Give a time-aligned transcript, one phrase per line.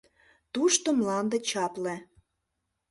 [0.53, 1.95] —Тушто мланде чапле.